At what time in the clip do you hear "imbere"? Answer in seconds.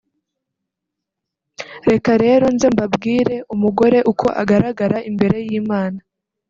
5.09-5.37